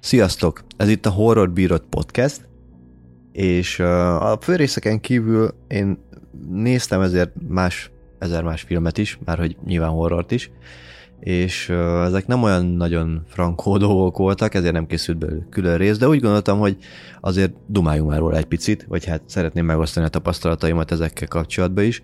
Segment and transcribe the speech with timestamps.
[0.00, 0.64] Sziasztok!
[0.76, 2.48] Ez itt a Horror Bírod Podcast,
[3.32, 5.98] és a főrészeken kívül én
[6.50, 10.50] néztem ezért más, ezer más filmet is, már hogy nyilván horrort is,
[11.20, 11.68] és
[12.04, 16.20] ezek nem olyan nagyon frankó dolgok voltak, ezért nem készült belőle külön rész, de úgy
[16.20, 16.76] gondoltam, hogy
[17.20, 22.02] azért dumáljunk már róla egy picit, vagy hát szeretném megosztani a tapasztalataimat ezekkel kapcsolatban is.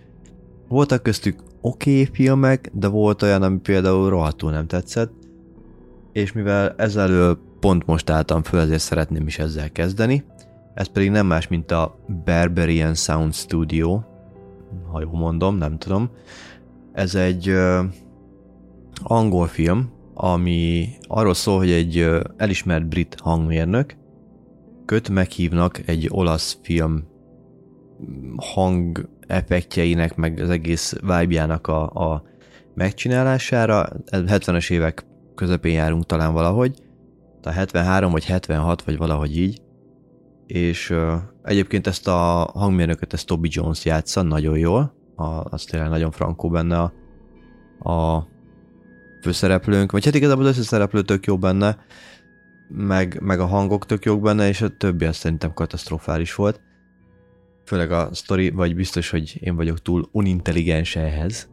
[0.67, 5.13] Voltak köztük oké okay filmek, de volt olyan, ami például rohadtul nem tetszett,
[6.11, 10.23] és mivel ezzel pont most álltam föl, ezért szeretném is ezzel kezdeni.
[10.73, 14.01] Ez pedig nem más, mint a Barbarian Sound Studio,
[14.91, 16.09] ha jól mondom, nem tudom.
[16.93, 17.85] Ez egy uh,
[19.03, 23.95] angol film, ami arról szól, hogy egy uh, elismert brit hangmérnök
[24.85, 27.03] köt meghívnak egy olasz film
[28.35, 32.23] hang effektjeinek, meg az egész vibe-jának a, a
[32.73, 33.87] megcsinálására.
[34.11, 35.05] 70-es évek
[35.35, 36.83] közepén járunk talán valahogy,
[37.43, 39.61] a 73 vagy 76 vagy valahogy így,
[40.45, 41.13] és uh,
[41.43, 46.49] egyébként ezt a hangmérnököt, ezt Toby Jones játsza nagyon jól, a, az tényleg nagyon frankó
[46.49, 46.93] benne a,
[47.91, 48.27] a
[49.21, 51.77] főszereplőnk, vagy hát igazából az összeszereplő tök jó benne,
[52.67, 56.61] meg, meg a hangok tök jók benne, és a többi azt szerintem katasztrofális volt.
[57.65, 61.49] Főleg a sztori, vagy biztos, hogy én vagyok túl unintelligens ehhez,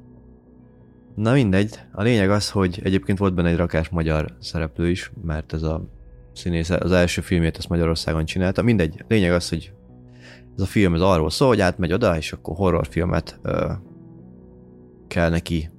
[1.14, 5.52] Na mindegy, a lényeg az, hogy egyébként volt benne egy rakás magyar szereplő is, mert
[5.52, 5.84] ez a
[6.32, 8.62] színész az első filmét ezt Magyarországon csinálta.
[8.62, 9.72] Mindegy, lényeg az, hogy
[10.56, 13.72] ez a film ez arról szól, hogy átmegy oda, és akkor horrorfilmet ö,
[15.08, 15.70] kell neki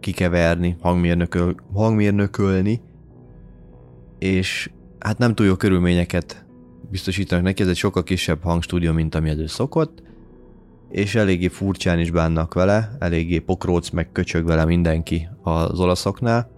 [0.00, 2.80] kikeverni, hangmérnököl, hangmérnökölni,
[4.18, 6.46] és hát nem túl jó körülményeket
[6.90, 10.02] biztosítanak neki, ez egy sokkal kisebb hangstúdió, mint ami ő szokott,
[10.90, 16.50] és eléggé furcsán is bánnak vele, eléggé pokróc meg köcsög vele mindenki az olaszoknál.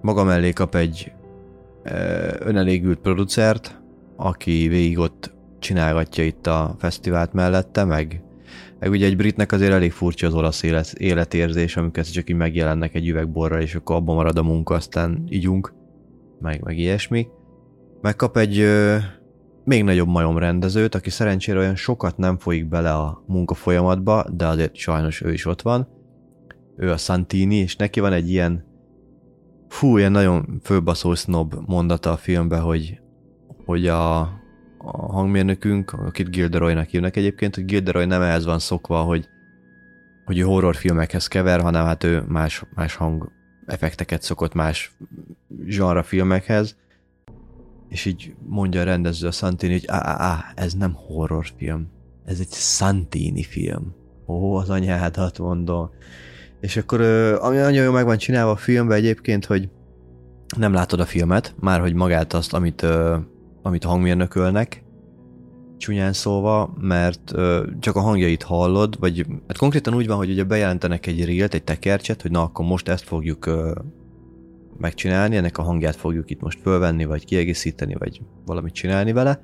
[0.00, 1.12] Maga mellé kap egy
[2.38, 3.80] önelégült producert,
[4.16, 8.22] aki végig ott csinálgatja itt a fesztivált mellette, meg,
[8.78, 12.94] meg ugye egy britnek azért elég furcsa az olasz élet, életérzés, amikor csak így megjelennek
[12.94, 15.72] egy üvegborra, és akkor abban marad a munka, aztán ígyunk,
[16.40, 17.28] meg, meg ilyesmi.
[18.00, 18.66] Megkap egy
[19.64, 24.46] még nagyobb majom rendezőt, aki szerencsére olyan sokat nem folyik bele a munka folyamatba, de
[24.46, 25.88] azért sajnos ő is ott van.
[26.76, 28.64] Ő a Santini, és neki van egy ilyen
[29.68, 33.00] fú, ilyen nagyon főbaszó snob mondata a filmben, hogy,
[33.64, 34.20] hogy a,
[34.78, 39.28] a hangmérnökünk, akit Gilderoynak hívnak egyébként, hogy Gilderoy nem ehhez van szokva, hogy,
[40.24, 43.30] hogy horrorfilmekhez kever, hanem hát ő más, más hang
[43.66, 44.96] effekteket szokott más
[45.48, 46.76] genre filmekhez,
[47.88, 51.88] és így mondja a rendező a Santini, hogy á, á, á, ez nem horrorfilm,
[52.24, 53.94] ez egy Santini film.
[54.26, 55.90] Ó, az anyádat mondom.
[56.60, 57.00] És akkor,
[57.40, 59.68] ami nagyon jó meg van csinálva a filmben egyébként, hogy
[60.56, 62.86] nem látod a filmet, már hogy magát azt, amit,
[63.62, 64.84] amit a hangmérnökölnek,
[65.76, 67.34] csúnyán szólva, mert
[67.80, 71.64] csak a hangjait hallod, vagy hát konkrétan úgy van, hogy ugye bejelentenek egy reelt, egy
[71.64, 73.50] tekercset, hogy na akkor most ezt fogjuk
[74.78, 79.40] megcsinálni, ennek a hangját fogjuk itt most fölvenni, vagy kiegészíteni, vagy valamit csinálni vele,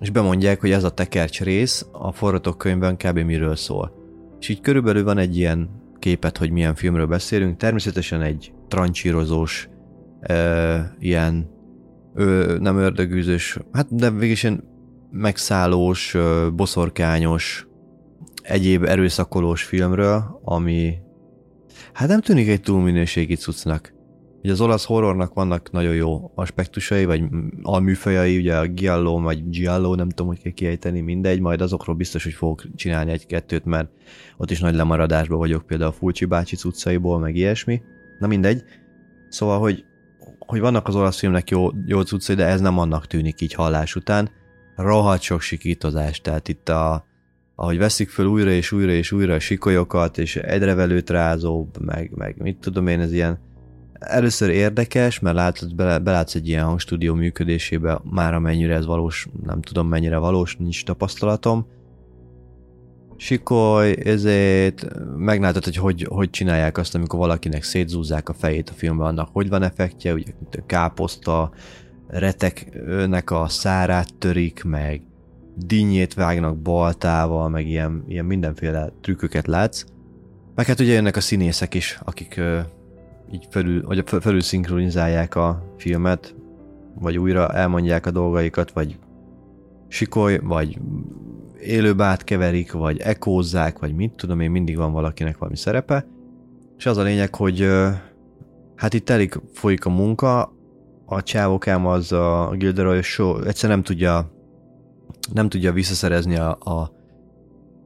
[0.00, 3.18] és bemondják, hogy ez a tekercs rész a forgatókönyvben kb.
[3.18, 3.92] miről szól.
[4.40, 9.68] És így körülbelül van egy ilyen képet, hogy milyen filmről beszélünk, természetesen egy trancsírozós,
[10.20, 11.50] e, ilyen
[12.14, 14.64] ö, nem ördögűzős, hát de végülis ilyen
[15.10, 17.68] megszállós, ö, boszorkányos,
[18.42, 20.94] egyéb erőszakolós filmről, ami
[21.92, 23.92] hát nem tűnik egy túl minőségi cuccnak.
[24.42, 27.22] Ugye az olasz horrornak vannak nagyon jó aspektusai, vagy
[27.62, 32.24] alműfajai, ugye a Giallo, vagy Giallo, nem tudom, hogy kell kiejteni, mindegy, majd azokról biztos,
[32.24, 33.90] hogy fogok csinálni egy-kettőt, mert
[34.36, 37.82] ott is nagy lemaradásban vagyok, például a Fulcsi bácsi cuccaiból, meg ilyesmi.
[38.18, 38.64] Na mindegy.
[39.28, 39.84] Szóval, hogy,
[40.38, 43.96] hogy vannak az olasz filmnek jó, jó cuccai, de ez nem annak tűnik így hallás
[43.96, 44.30] után.
[44.76, 47.04] Rohadt sok sikítozás, tehát itt a,
[47.54, 52.10] ahogy veszik föl újra és újra és újra a sikolyokat, és egyre velőt rázóbb, meg,
[52.14, 53.38] meg mit tudom én, ez ilyen
[54.00, 59.88] először érdekes, mert látod, belátsz egy ilyen hangstúdió működésébe, már amennyire ez valós, nem tudom
[59.88, 61.66] mennyire valós, nincs tapasztalatom.
[63.16, 64.86] Sikoly, ezért
[65.16, 69.48] meglátod, hogy, hogy hogy csinálják azt, amikor valakinek szétzúzzák a fejét a filmben, annak hogy
[69.48, 70.32] van effektje, ugye
[70.66, 71.50] káposzta,
[72.06, 75.02] reteknek a szárát törik, meg
[75.56, 79.84] dinnyét vágnak baltával, meg ilyen, ilyen mindenféle trükköket látsz.
[80.54, 82.40] Meg hát ugye jönnek a színészek is, akik
[83.32, 86.34] így felül, vagy felül szinkronizálják a filmet,
[86.94, 88.98] vagy újra elmondják a dolgaikat, vagy
[89.88, 90.78] sikoly, vagy
[91.60, 96.06] élőbe átkeverik, vagy ekózzák, vagy mit tudom én, mindig van valakinek valami szerepe.
[96.76, 97.68] És az a lényeg, hogy
[98.76, 100.52] hát itt elég folyik a munka,
[101.04, 104.30] a csávokám az a Gilderoy Show egyszer nem tudja
[105.32, 106.92] nem tudja visszaszerezni a, a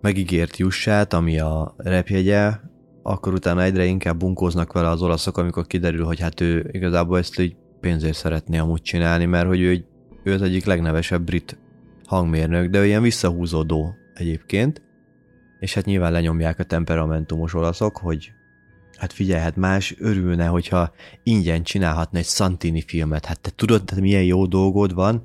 [0.00, 2.50] megígért jussát, ami a repjegye,
[3.06, 7.41] akkor utána egyre inkább bunkóznak vele az olaszok, amikor kiderül, hogy hát ő igazából ezt
[7.41, 9.85] így pénzért szeretné amúgy csinálni, mert hogy ő,
[10.23, 11.59] ő az egyik legnevesebb brit
[12.06, 14.83] hangmérnök, de ő ilyen visszahúzódó egyébként,
[15.61, 18.33] és hát nyilván lenyomják a temperamentumos olaszok, hogy
[18.97, 20.93] hát figyelj, hát más örülne, hogyha
[21.23, 25.23] ingyen csinálhatna egy Santini filmet, hát te tudod, te milyen jó dolgod van?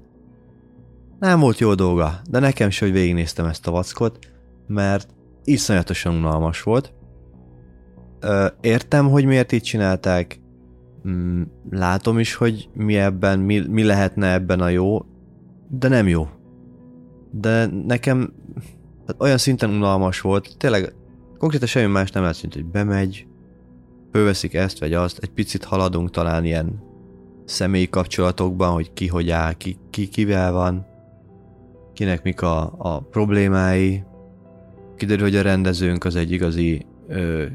[1.20, 4.20] Nem volt jó dolga, de nekem is, hogy végignéztem ezt a vackot,
[4.68, 5.08] mert
[5.44, 6.94] iszonyatosan unalmas volt.
[8.62, 10.40] Értem, hogy miért így csinálták,
[11.08, 15.06] mm, látom is, hogy mi ebben, mi, mi lehetne ebben a jó,
[15.68, 16.28] de nem jó.
[17.32, 18.34] De nekem
[19.08, 20.94] hát olyan szinten unalmas volt, tényleg
[21.38, 23.28] konkrétan semmi más nem mint hogy bemegy,
[24.12, 26.84] fölveszik ezt vagy azt, egy picit haladunk talán ilyen
[27.46, 30.86] személyi kapcsolatokban, hogy ki hogy áll, ki, ki kivel van,
[31.94, 34.04] kinek mik a, a problémái.
[34.96, 37.46] Kiderül, hogy a rendezőnk az egy igazi ö,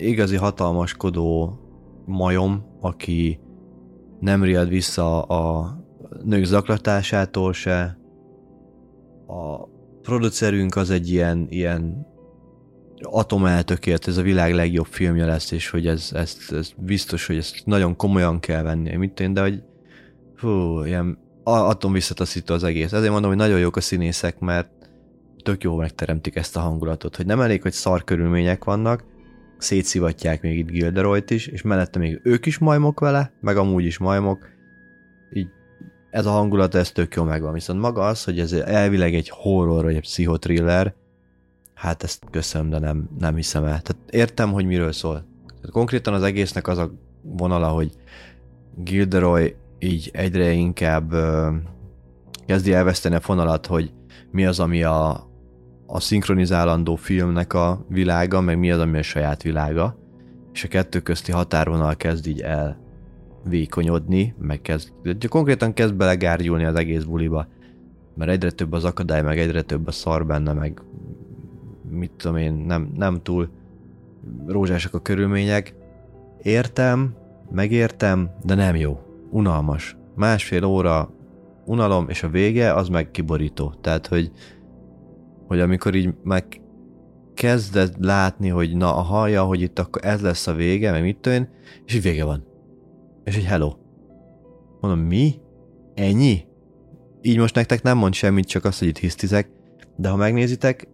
[0.00, 1.58] igazi hatalmaskodó
[2.06, 3.40] majom, aki
[4.20, 5.74] nem riad vissza a
[6.24, 7.98] nők zaklatásától se.
[9.26, 9.68] A
[10.02, 12.06] producerünk az egy ilyen, ilyen
[13.00, 17.36] atom eltökélt, ez a világ legjobb filmje lesz, és hogy ez, ez, ez biztos, hogy
[17.36, 19.62] ezt nagyon komolyan kell venni, mit én, de hogy
[20.36, 22.92] fú, ilyen atom visszataszító az egész.
[22.92, 24.70] Ezért mondom, hogy nagyon jók a színészek, mert
[25.42, 29.04] tök jó megteremtik ezt a hangulatot, hogy nem elég, hogy szar körülmények vannak,
[29.62, 33.98] szétszivatják még itt Gilderoyt is, és mellette még ők is majmok vele, meg amúgy is
[33.98, 34.48] majmok,
[35.32, 35.48] így
[36.10, 37.52] ez a hangulat, ez tök jó megvan.
[37.52, 40.94] Viszont maga az, hogy ez elvileg egy horror, vagy egy pszichotriller,
[41.74, 43.80] hát ezt köszönöm, de nem, nem hiszem el.
[43.80, 45.24] Tehát értem, hogy miről szól.
[45.46, 46.92] Tehát konkrétan az egésznek az a
[47.22, 47.92] vonala, hogy
[48.76, 51.50] Gilderoy így egyre inkább ö,
[52.46, 53.92] kezdi elveszteni a fonalat, hogy
[54.30, 55.29] mi az, ami a,
[55.92, 59.96] a szinkronizálandó filmnek a világa, meg mi az, ami a saját világa,
[60.52, 62.78] és a kettő közti határvonal kezd így el
[63.44, 64.92] vékonyodni, meg kezd,
[65.28, 67.46] konkrétan kezd belegárgyulni az egész buliba,
[68.14, 70.82] mert egyre több az akadály, meg egyre több a szar benne, meg
[71.90, 73.48] mit tudom én, nem, nem túl
[74.46, 75.74] rózsásak a körülmények.
[76.42, 77.14] Értem,
[77.50, 79.00] megértem, de nem jó.
[79.30, 79.96] Unalmas.
[80.14, 81.10] Másfél óra
[81.64, 83.74] unalom, és a vége az meg kiborító.
[83.80, 84.32] Tehát, hogy,
[85.50, 86.60] hogy amikor így meg
[87.34, 91.18] kezded látni, hogy na a hallja, hogy itt akkor ez lesz a vége, meg mit
[91.18, 91.48] tudom
[91.84, 92.46] és így vége van.
[93.24, 93.72] És egy hello.
[94.80, 95.34] Mondom, mi?
[95.94, 96.44] Ennyi?
[97.22, 99.50] Így most nektek nem mond semmit, csak azt, hogy itt hisztizek,
[99.96, 100.88] de ha megnézitek,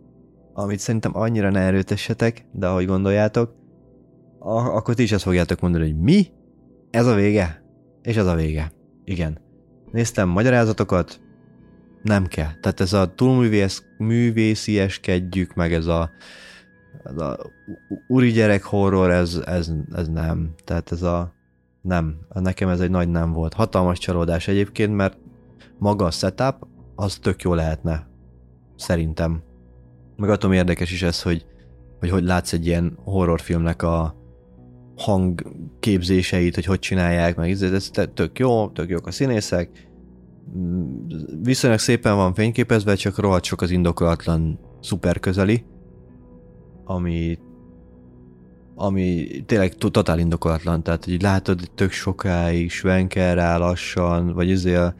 [0.52, 3.54] amit szerintem annyira ne erőtessetek, de ahogy gondoljátok,
[4.38, 6.26] akkor ti is ezt fogjátok mondani, hogy mi?
[6.90, 7.62] Ez a vége?
[8.02, 8.72] És ez a vége.
[9.04, 9.38] Igen.
[9.92, 11.20] Néztem magyarázatokat,
[12.06, 12.50] nem kell.
[12.60, 16.10] Tehát ez a túlművész, művészieskedjük, meg ez a,
[17.04, 17.38] ez a
[18.06, 20.54] uri gyerek horror, ez, ez, ez nem.
[20.64, 21.32] Tehát ez a
[21.82, 22.18] nem.
[22.34, 23.54] Nekem ez egy nagy nem volt.
[23.54, 25.18] Hatalmas csalódás egyébként, mert
[25.78, 28.06] maga a setup, az tök jó lehetne.
[28.76, 29.42] Szerintem.
[30.16, 31.46] Meg attól érdekes is ez, hogy,
[31.98, 34.14] hogy hogy látsz egy ilyen horrorfilmnek a
[34.96, 39.88] hangképzéseit, hogy hogy csinálják, meg ez, ez tök jó, tök jók a színészek,
[41.42, 45.64] viszonylag szépen van fényképezve, csak rohadt sok az indokolatlan szuper közeli,
[46.84, 47.38] ami
[48.78, 54.80] ami tényleg totál indokolatlan, tehát hogy látod, hogy tök sokáig svenkel rá lassan, vagy azért
[54.80, 54.94] a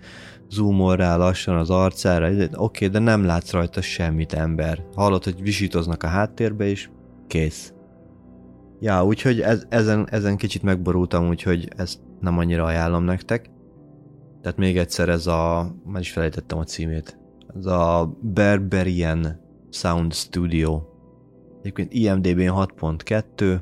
[0.51, 4.85] zoomol rá lassan az arcára, oké, okay, de nem látsz rajta semmit ember.
[4.95, 6.89] Hallod, hogy visítoznak a háttérbe, és
[7.27, 7.73] kész.
[8.81, 13.51] Ja, úgyhogy ez, ezen, ezen kicsit megborultam, úgyhogy ezt nem annyira ajánlom nektek.
[14.47, 17.19] Tehát még egyszer ez a, már is felejtettem a címét,
[17.57, 20.83] ez a Berberian Sound Studio.
[21.59, 23.61] Egyébként IMDb-n 6.2,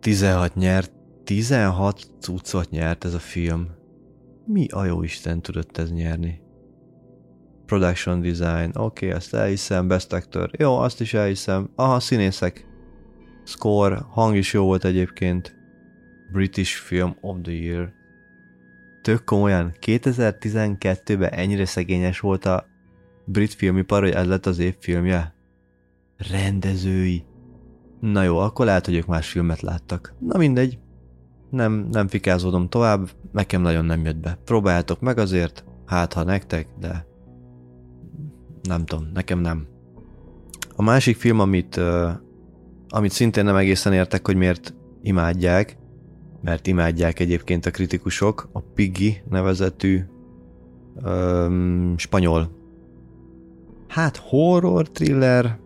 [0.00, 0.92] 16 nyert,
[1.24, 3.68] 16 cuccot nyert ez a film.
[4.46, 6.40] Mi a jó Isten tudott ez nyerni?
[7.66, 11.70] Production Design, oké, okay, azt elhiszem, Best Actor, jó, azt is elhiszem.
[11.74, 12.66] Aha, színészek.
[13.44, 15.56] Score, hang is jó volt egyébként.
[16.32, 17.96] British Film of the Year.
[19.08, 22.66] Tök komolyan, 2012-ben ennyire szegényes volt a
[23.24, 25.34] brit filmipar, hogy ez lett az év filmje?
[26.30, 27.24] Rendezői.
[28.00, 30.14] Na jó, akkor lehet, hogy ők más filmet láttak.
[30.18, 30.78] Na mindegy.
[31.50, 34.38] Nem, nem fikázódom tovább, nekem nagyon nem jött be.
[34.44, 37.06] Próbáljátok meg azért, hát ha nektek, de
[38.62, 39.66] nem tudom, nekem nem.
[40.76, 42.10] A másik film, amit, uh,
[42.88, 45.76] amit szintén nem egészen értek, hogy miért imádják,
[46.40, 50.04] mert imádják egyébként a kritikusok, a Piggy nevezetű
[51.04, 52.56] um, spanyol
[53.88, 55.58] hát horror, thriller,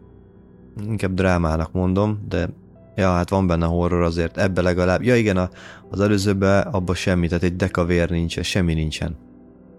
[0.87, 2.49] inkább drámának mondom, de
[2.97, 5.51] ja, hát van benne horror azért, ebbe legalább, ja igen, a,
[5.91, 9.17] az előzőbe abban semmi, tehát egy dekavér nincsen, semmi nincsen.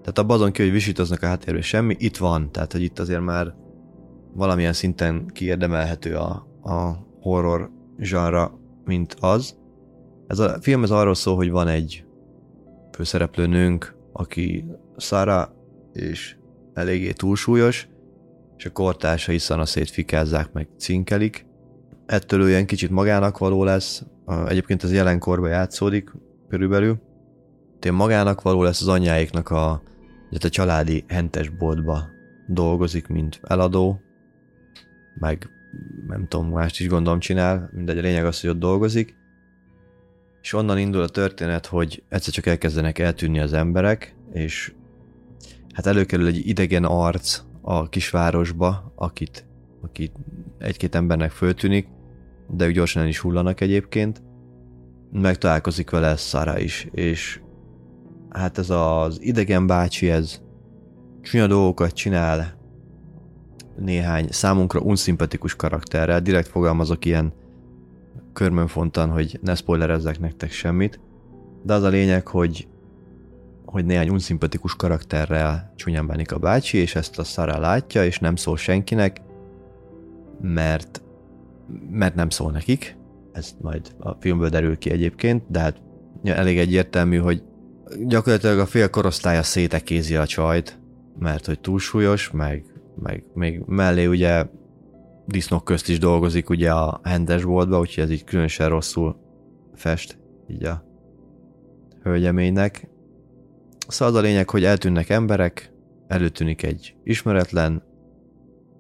[0.02, 3.22] Tehát abban azon ki, hogy visítoznak a háttérben semmi, itt van, tehát hogy itt azért
[3.22, 3.54] már
[4.34, 7.70] valamilyen szinten kiérdemelhető a, a horror
[8.00, 9.56] zsanra, mint az.
[10.34, 12.06] Ez a film ez arról szól, hogy van egy
[12.92, 14.66] főszereplő nőnk, aki
[14.98, 15.56] Sara,
[15.92, 16.36] és
[16.74, 17.88] eléggé túlsúlyos,
[18.58, 21.46] és a kortársai szanaszét fikázzák meg cinkelik.
[22.06, 24.04] Ettől ő ilyen kicsit magának való lesz,
[24.48, 26.12] egyébként ez jelenkorban játszódik
[26.50, 26.98] körülbelül.
[27.80, 29.72] Tényleg magának való lesz az anyjáiknak a,
[30.32, 32.04] a családi hentesboltba
[32.48, 34.02] dolgozik, mint eladó,
[35.20, 35.50] meg
[36.08, 39.22] nem tudom, mást is gondolom csinál, mindegy, a lényeg az, hogy ott dolgozik,
[40.44, 44.74] és onnan indul a történet, hogy egyszer csak elkezdenek eltűnni az emberek, és
[45.74, 49.46] hát előkerül egy idegen arc a kisvárosba, akit,
[49.82, 50.16] akit
[50.58, 51.88] egy-két embernek föltűnik,
[52.50, 54.22] de ők gyorsan el is hullanak egyébként.
[55.12, 57.40] Megtalálkozik vele Szara is, és
[58.30, 60.42] hát ez az idegen bácsi, ez
[61.22, 62.58] csúnya dolgokat csinál,
[63.80, 67.34] néhány számunkra unszimpatikus karakterrel, direkt fogalmazok ilyen
[68.34, 71.00] körmönfontan, hogy ne spoilerezzek nektek semmit,
[71.64, 72.68] de az a lényeg, hogy
[73.74, 78.36] hogy néhány unszimpatikus karakterrel csúnyán bánik a bácsi, és ezt a Sara látja, és nem
[78.36, 79.22] szól senkinek,
[80.42, 81.04] mert,
[81.90, 82.98] mert nem szól nekik.
[83.32, 85.82] Ez majd a filmből derül ki egyébként, de hát
[86.24, 87.44] elég egyértelmű, hogy
[88.06, 90.80] gyakorlatilag a fél korosztálya szétekézi a csajt,
[91.20, 94.46] mert hogy túlsúlyos, meg, meg még mellé ugye
[95.26, 99.16] disznók közt is dolgozik ugye a hendesboltba, úgyhogy ez így különösen rosszul
[99.74, 100.84] fest így a
[102.02, 102.92] hölgyeménynek,
[103.88, 105.72] Szóval az a lényeg, hogy eltűnnek emberek,
[106.08, 107.84] előtűnik egy ismeretlen,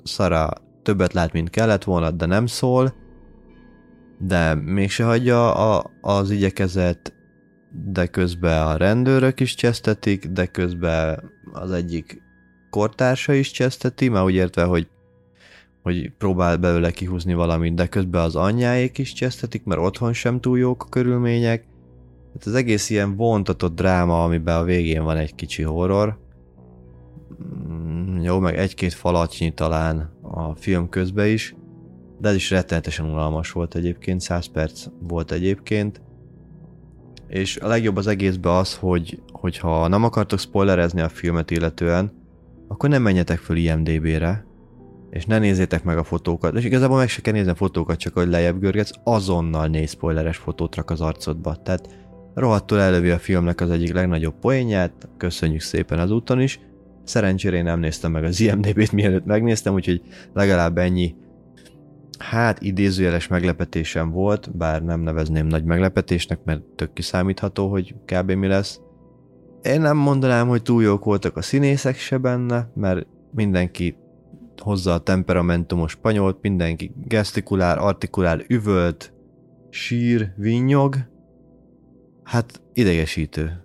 [0.03, 0.49] Szara
[0.81, 2.93] többet lát, mint kellett volna, de nem szól,
[4.19, 7.13] de mégse hagyja a, az igyekezet,
[7.91, 12.21] de közben a rendőrök is csesztetik, de közben az egyik
[12.69, 14.87] kortársa is cseszteti, már úgy értve, hogy,
[15.83, 20.57] hogy próbál belőle kihúzni valamit, de közben az anyjáék is csesztetik, mert otthon sem túl
[20.57, 21.65] jók a körülmények,
[22.33, 26.17] Hát az egész ilyen vontatott dráma, amiben a végén van egy kicsi horror.
[27.67, 31.55] Mm, jó, meg egy-két falatnyi talán a film közben is,
[32.19, 36.01] de ez is rettenetesen unalmas volt egyébként, 100 perc volt egyébként.
[37.27, 42.11] És a legjobb az egészben az, hogy hogyha nem akartok spoilerezni a filmet illetően,
[42.67, 44.45] akkor nem menjetek föl IMDB-re,
[45.13, 48.13] és ne nézzétek meg a fotókat, és igazából meg se kell nézni a fotókat, csak
[48.13, 51.55] hogy lejjebb görgetsz, azonnal néz spoileres fotót rak az arcodba.
[51.55, 51.87] Tehát
[52.33, 56.59] Rohadtul elővi a filmnek az egyik legnagyobb poénját, köszönjük szépen az úton is.
[57.03, 60.01] Szerencsére én nem néztem meg az IMDB-t mielőtt megnéztem, úgyhogy
[60.33, 61.15] legalább ennyi
[62.17, 68.31] hát idézőjeles meglepetésem volt, bár nem nevezném nagy meglepetésnek, mert tök kiszámítható, hogy kb.
[68.31, 68.79] mi lesz.
[69.61, 73.95] Én nem mondanám, hogy túl jók voltak a színészek se benne, mert mindenki
[74.61, 79.13] hozza a temperamentumos spanyolt, mindenki gesztikulár, artikulár, üvölt,
[79.69, 81.11] sír, vinnyog,
[82.23, 83.63] Hát idegesítő.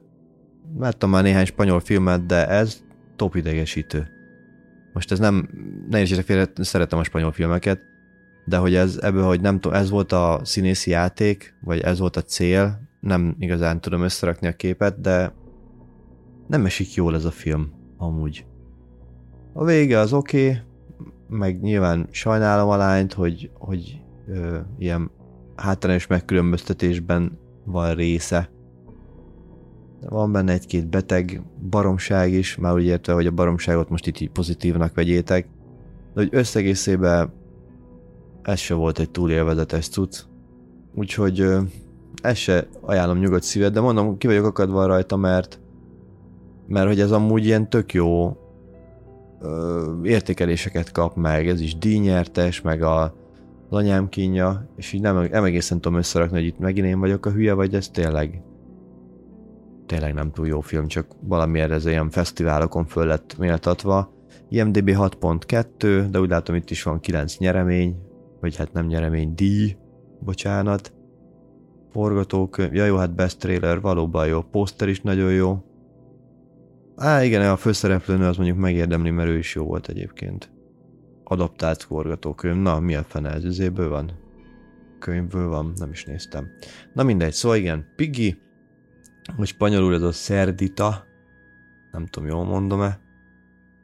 [0.79, 2.83] Láttam már néhány spanyol filmet, de ez
[3.17, 4.09] top idegesítő.
[4.93, 5.49] Most ez nem,
[5.89, 7.81] ne értsétek félre, szeretem a spanyol filmeket,
[8.45, 12.17] de hogy ez ebből, hogy nem tudom, ez volt a színészi játék, vagy ez volt
[12.17, 15.33] a cél, nem igazán tudom összerakni a képet, de
[16.47, 18.47] nem esik jól ez a film, amúgy.
[19.53, 20.61] A vége az oké, okay,
[21.29, 25.11] meg nyilván sajnálom a lányt, hogy, hogy ö, ilyen
[25.57, 28.51] hátrányos megkülönböztetésben van része.
[30.01, 34.95] Van benne egy-két beteg baromság is, már úgy értve, hogy a baromságot most itt pozitívnak
[34.95, 35.49] vegyétek.
[36.15, 37.33] De hogy összegészében
[38.43, 40.21] ez se volt egy túl élvezetes cucc.
[40.95, 41.47] Úgyhogy
[42.23, 45.61] ez se ajánlom nyugodt szívet, de mondom, ki vagyok akadva rajta, mert
[46.69, 48.37] mert hogy ez amúgy ilyen tök jó
[50.03, 53.15] értékeléseket kap meg, ez is díjnyertes, meg a
[53.71, 57.27] az anyám kínja, és így nem, nem egészen tudom összerakni, hogy itt megint én vagyok
[57.27, 58.43] a hülye, vagy ez tényleg
[59.87, 64.13] tényleg nem túl jó film, csak valamiért ez ilyen fesztiválokon föl lett méltatva.
[64.49, 67.97] IMDB 6.2, de úgy látom itt is van 9 nyeremény,
[68.41, 69.77] vagy hát nem nyeremény, díj,
[70.21, 70.93] bocsánat.
[71.91, 75.63] Forgatókönyv, ja jó, hát best trailer, valóban jó, poszter is nagyon jó.
[77.01, 80.51] Á, igen, a főszereplőnő az mondjuk megérdemli, mert ő is jó volt egyébként.
[81.25, 82.63] adaptált forgatókönyv.
[82.63, 84.13] Na, mi a fene ez izéből van?
[84.99, 86.49] Könyvből van, nem is néztem.
[86.93, 88.39] Na mindegy, szóval igen, Piggy,
[89.37, 91.05] hogy spanyolul ez a Szerdita,
[91.93, 93.01] nem tudom, jól mondom-e,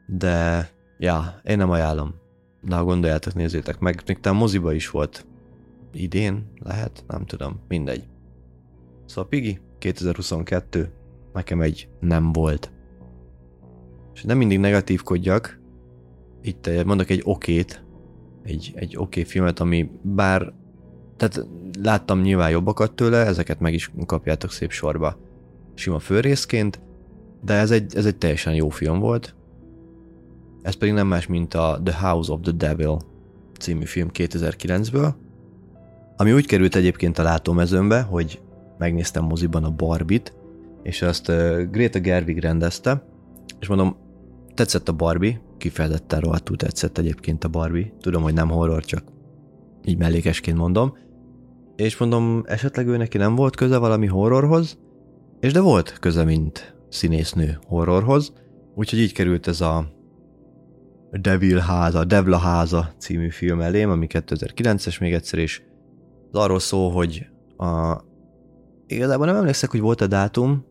[0.07, 0.69] de
[0.99, 2.15] ja, én nem ajánlom.
[2.61, 5.27] De ha gondoljátok, nézzétek meg, még talán moziba is volt
[5.93, 8.09] idén, lehet, nem tudom, mindegy.
[9.07, 10.93] Szóval Piggy, 2022,
[11.33, 12.73] nekem egy nem volt.
[14.15, 15.61] És nem mindig negatívkodjak,
[16.43, 17.85] itt mondok egy okét,
[18.43, 20.53] egy, egy oké filmet, ami bár,
[21.17, 21.47] tehát
[21.83, 25.17] láttam nyilván jobbakat tőle, ezeket meg is kapjátok szép sorba
[25.75, 26.81] sima főrészként,
[27.45, 29.35] de ez egy, ez egy teljesen jó film volt.
[30.63, 32.99] Ez pedig nem más, mint a The House of the Devil
[33.59, 35.13] című film 2009-ből,
[36.17, 38.41] ami úgy került egyébként a látómezőmbe, hogy
[38.79, 40.37] megnéztem moziban a Barbit,
[40.83, 43.05] és azt uh, Greta Gerwig rendezte,
[43.61, 43.97] és mondom,
[44.55, 49.05] tetszett a Barbie, kifejezetten rohadtul tetszett egyébként a Barbie, tudom, hogy nem horror, csak
[49.85, 50.97] így mellékesként mondom,
[51.77, 54.79] és mondom, esetleg ő neki nem volt köze valami horrorhoz,
[55.41, 58.33] és de volt köze, mint színésznő horrorhoz,
[58.75, 59.93] úgyhogy így került ez a
[61.11, 65.63] Devil háza, Devla háza című film elém, ami 2009-es még egyszer is.
[66.31, 68.01] Az arról szól, hogy a...
[68.87, 70.65] igazából nem emlékszek, hogy volt a dátum,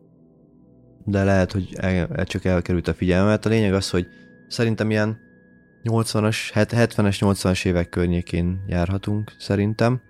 [1.04, 3.46] de lehet, hogy el, csak elkerült a figyelmet.
[3.46, 4.06] A lényeg az, hogy
[4.48, 5.18] szerintem ilyen
[5.84, 10.00] 80-as, 70-es, 80-as évek környékén járhatunk, szerintem.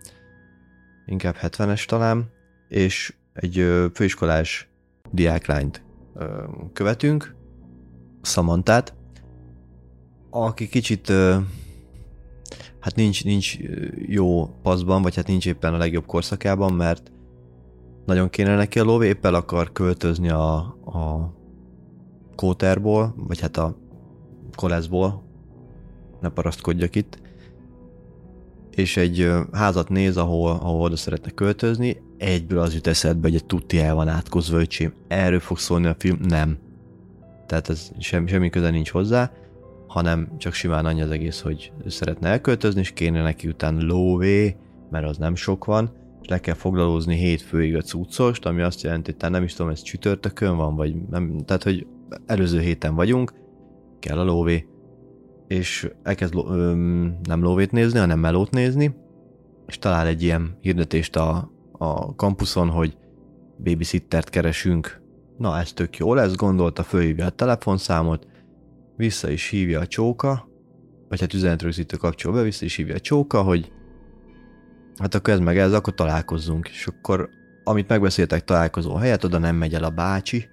[1.06, 2.30] Inkább 70-es talán.
[2.68, 4.68] És egy főiskolás
[5.10, 5.82] diáklányt
[6.72, 7.34] követünk,
[8.22, 8.94] Samantát,
[10.30, 11.12] aki kicsit
[12.80, 13.56] hát nincs, nincs
[14.06, 17.12] jó paszban, vagy hát nincs éppen a legjobb korszakában, mert
[18.06, 21.34] nagyon kéne neki a lóvé, éppen akar költözni a, a
[22.36, 23.76] kóterból, vagy hát a
[24.54, 25.22] koleszból,
[26.20, 27.18] ne parasztkodjak itt,
[28.70, 33.46] és egy házat néz, ahol, ahol oda szeretne költözni, egyből az jut eszedbe, hogy egy
[33.46, 34.92] tuti el van átkozva, öcsém.
[35.08, 36.18] Erről fog szólni a film?
[36.28, 36.58] Nem.
[37.46, 39.32] Tehát ez semmi, semmi köze nincs hozzá,
[39.86, 44.56] hanem csak simán annyi az egész, hogy ő szeretne elköltözni, és kéne neki után lóvé,
[44.90, 45.90] mert az nem sok van,
[46.28, 50.56] le kell foglalózni hétfőig a cuccost, ami azt jelenti, hogy nem is tudom, ez csütörtökön
[50.56, 51.86] van, vagy nem, tehát, hogy
[52.26, 53.32] előző héten vagyunk,
[53.98, 54.66] kell a lóvé,
[55.48, 58.94] és elkezd öm, nem lóvét nézni, hanem melót nézni,
[59.66, 62.96] és talál egy ilyen hirdetést a, a kampuszon, hogy
[63.64, 65.02] babysittert keresünk.
[65.38, 68.26] Na, ez tök jó lesz, gondolta, fölhívja a telefonszámot,
[68.96, 70.48] vissza is hívja a csóka,
[71.08, 73.72] vagy hát üzenetrögzítő kapcsol be, vissza is hívja a csóka, hogy
[74.98, 76.68] hát akkor ez meg ez, akkor találkozzunk.
[76.68, 77.28] És akkor,
[77.64, 80.48] amit megbeszéltek találkozó helyet, oda nem megy el a bácsi,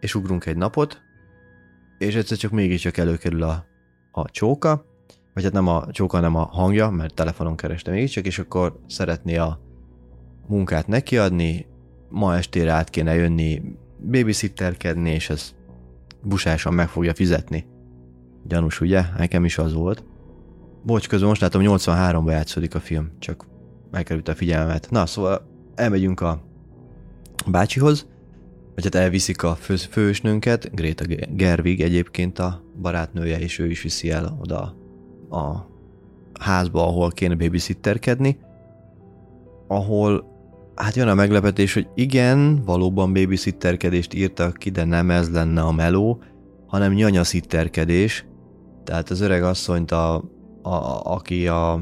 [0.00, 1.02] és ugrunk egy napot,
[1.98, 3.64] és egyszer csak mégiscsak előkerül a,
[4.10, 4.84] a csóka,
[5.34, 9.36] vagy hát nem a csóka, hanem a hangja, mert telefonon kereste mégiscsak, és akkor szeretné
[9.36, 9.60] a
[10.46, 11.66] munkát nekiadni,
[12.08, 13.62] ma estére át kéne jönni
[14.10, 15.54] babysitterkedni, és ez
[16.22, 17.66] busásan meg fogja fizetni.
[18.46, 19.02] Gyanús, ugye?
[19.16, 20.04] Nekem is az volt.
[20.82, 23.46] Bocs, közben most látom, 83-ban játszódik a film, csak
[23.90, 24.90] megkerült a figyelmet.
[24.90, 26.42] Na, szóval elmegyünk a
[27.46, 28.06] bácsihoz,
[28.74, 34.10] vagy hát elviszik a fő, fősnőnket, Greta Gerwig egyébként a barátnője, és ő is viszi
[34.10, 34.76] el oda
[35.30, 35.66] a
[36.40, 38.38] házba, ahol kéne babysitterkedni,
[39.66, 40.24] ahol
[40.74, 45.72] hát jön a meglepetés, hogy igen, valóban babysitterkedést írtak ki, de nem ez lenne a
[45.72, 46.22] meló,
[46.66, 48.26] hanem nyanyaszitterkedés.
[48.84, 50.14] Tehát az öreg asszonyt, a,
[50.62, 51.80] a, aki a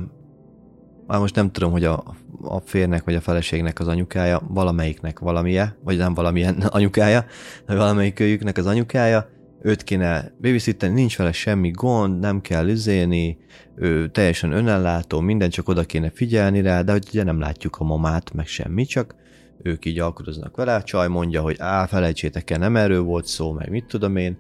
[1.07, 2.03] már most nem tudom, hogy a,
[2.43, 7.25] a férnek vagy a feleségnek az anyukája, valamelyiknek valamije, vagy nem valamilyen anyukája,
[7.67, 9.29] de valamelyik őjüknek az anyukája,
[9.63, 13.39] őt kéne babysitteni, nincs vele semmi gond, nem kell üzélni,
[13.75, 17.85] ő teljesen önellátó, minden csak oda kéne figyelni rá, de hogy ugye nem látjuk a
[17.85, 19.15] mamát, meg semmi, csak
[19.63, 23.53] ők így alkudoznak vele, a csaj mondja, hogy á, felejtsétek el, nem erről volt szó,
[23.53, 24.39] meg mit tudom én,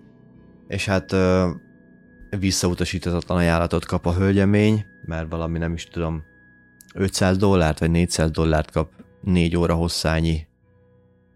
[0.68, 1.48] és hát ö,
[2.38, 6.22] visszautasítatlan ajánlatot kap a hölgyemény, mert valami nem is tudom,
[6.96, 8.90] 500 dollárt vagy 400 dollárt kap
[9.22, 10.46] 4 óra hosszányi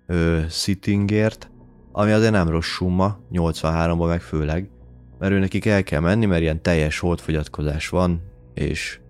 [0.07, 1.51] ö, sittingért,
[1.93, 4.71] ami azért nem rossz summa, 83-ban meg főleg,
[5.19, 8.23] mert ő nekik el kell menni, mert ilyen teljes holdfogyatkozás van,
[8.55, 9.01] és,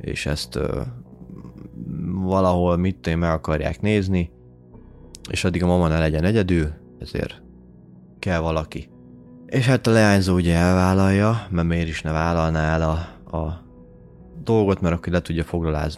[0.00, 0.80] és ezt ö,
[2.12, 4.30] valahol mit én meg akarják nézni,
[5.30, 7.42] és addig a mama ne legyen egyedül, ezért
[8.18, 8.88] kell valaki.
[9.46, 13.65] És hát a leányzó ugye elvállalja, mert miért is ne vállalná el a, a
[14.46, 15.44] dolgot, mert akkor le tudja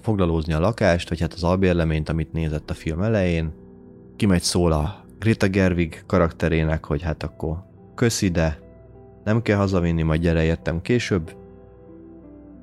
[0.02, 3.52] foglalózni a lakást, vagy hát az albérleményt, amit nézett a film elején.
[4.16, 8.58] Kimegy szól a Greta Gerwig karakterének, hogy hát akkor köszi, de
[9.24, 11.36] nem kell hazavinni, majd gyere értem később.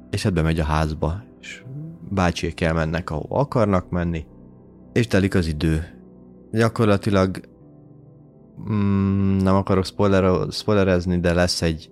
[0.10, 1.64] és ebbe megy a házba, és
[2.10, 4.26] bácsiék elmennek, ahova akarnak menni,
[4.94, 5.84] és telik az idő.
[6.52, 7.40] Gyakorlatilag
[8.70, 11.90] mm, nem akarok spoiler, spoilerezni, de lesz egy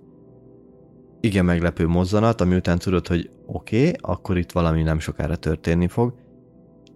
[1.20, 5.88] igen meglepő mozzanat, ami után tudod, hogy oké, okay, akkor itt valami nem sokára történni
[5.88, 6.14] fog,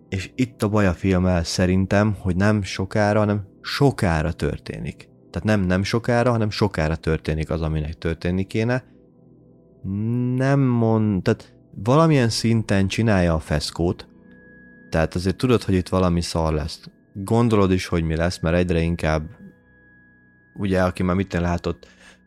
[0.08, 5.08] és itt a baj a filmmel szerintem, hogy nem sokára, hanem sokára történik.
[5.30, 8.84] Tehát nem nem sokára, hanem sokára történik az, aminek történni kéne.
[10.34, 14.08] Nem mond, tehát valamilyen szinten csinálja a feszkót,
[14.90, 16.80] tehát azért tudod, hogy itt valami szar lesz.
[17.14, 19.30] Gondolod is, hogy mi lesz, mert egyre inkább
[20.54, 21.86] ugye, aki már mitten látott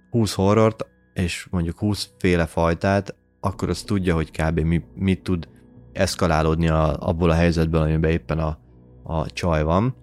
[0.09, 4.59] 20 horrort, és mondjuk 20 féle fajtát, akkor az tudja, hogy kb.
[4.59, 5.47] mi, mit tud
[5.93, 8.57] eszkalálódni a, abból a helyzetből, amiben éppen a,
[9.03, 9.95] a csaj van.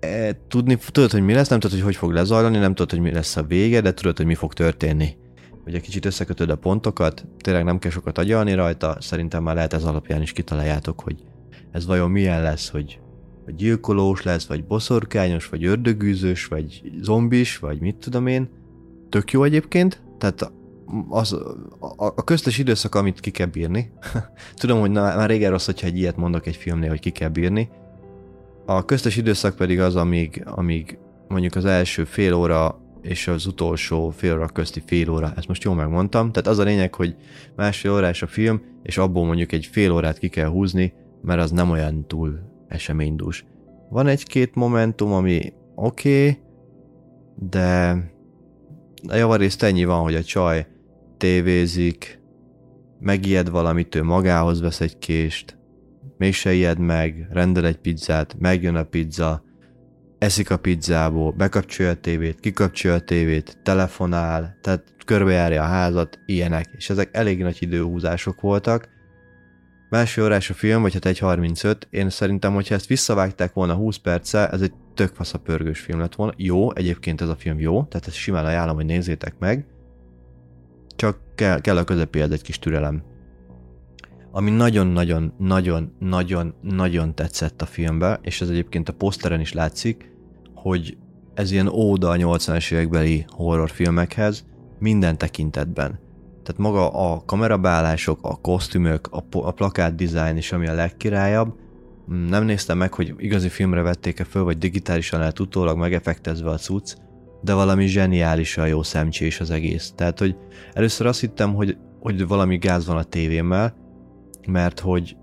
[0.00, 3.00] E, tudni, tudod, hogy mi lesz, nem tudod, hogy hogy fog lezajlani, nem tudod, hogy
[3.00, 5.16] mi lesz a vége, de tudod, hogy mi fog történni.
[5.64, 9.84] Egy kicsit összekötöd a pontokat, tényleg nem kell sokat agyalni rajta, szerintem már lehet ez
[9.84, 11.24] alapján is kitaláljátok, hogy
[11.72, 13.00] ez vajon milyen lesz, hogy,
[13.44, 18.48] hogy gyilkolós lesz, vagy boszorkányos, vagy ördögűzős, vagy zombis, vagy mit tudom én.
[19.08, 20.52] Tök jó egyébként, tehát
[21.08, 21.32] az,
[21.78, 23.92] a, a köztes időszak, amit ki kell bírni.
[24.54, 27.28] Tudom, hogy na, már régen rossz, hogyha egy ilyet mondok egy filmnél, hogy ki kell
[27.28, 27.68] bírni.
[28.66, 30.98] A köztes időszak pedig az, amíg, amíg
[31.28, 35.62] mondjuk az első fél óra és az utolsó fél óra közti fél óra, ezt most
[35.62, 37.16] jól megmondtam, tehát az a lényeg, hogy
[37.56, 41.50] másfél órás a film, és abból mondjuk egy fél órát ki kell húzni, mert az
[41.50, 43.44] nem olyan túl eseménydús.
[43.90, 46.38] Van egy-két momentum, ami oké, okay,
[47.34, 47.96] de
[49.08, 50.66] a javarészt ennyi van, hogy a csaj
[51.18, 52.20] tévézik,
[53.00, 55.58] megijed valamit, ő magához vesz egy kést,
[56.18, 59.42] mégse ijed meg, rendel egy pizzát, megjön a pizza,
[60.18, 66.66] eszik a pizzából, bekapcsolja a tévét, kikapcsolja a tévét, telefonál, tehát körbejárja a házat, ilyenek,
[66.76, 68.88] és ezek elég nagy időhúzások voltak.
[69.90, 74.48] Másfél órás a film, vagy hát 1.35, én szerintem, hogyha ezt visszavágták volna 20 perccel,
[74.48, 76.32] ez egy tök fasz pörgős film lett volna.
[76.36, 79.66] Jó, egyébként ez a film jó, tehát ezt simán ajánlom, hogy nézzétek meg,
[80.98, 83.02] csak kell, kell a közepéhez egy kis türelem.
[84.30, 90.12] Ami nagyon-nagyon-nagyon-nagyon-nagyon tetszett a filmbe, és ez egyébként a poszteren is látszik,
[90.54, 90.96] hogy
[91.34, 94.44] ez ilyen óda a 80-es évekbeli horrorfilmekhez
[94.78, 95.98] minden tekintetben.
[96.42, 101.54] Tehát maga a kamerabeállások, a kosztümök, a, a plakát design is, ami a legkirályabb,
[102.28, 106.94] nem néztem meg, hogy igazi filmre vették-e föl, vagy digitálisan lehet utólag megefektezve a cucc,
[107.40, 109.92] de valami zseniálisan jó szemcsés az egész.
[109.96, 110.36] Tehát, hogy
[110.72, 113.76] először azt hittem, hogy, hogy valami gáz van a tévémmel,
[114.48, 115.16] mert hogy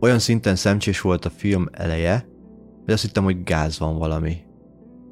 [0.00, 2.28] olyan szinten szemcsés volt a film eleje,
[2.84, 4.36] hogy azt hittem, hogy gáz van valami.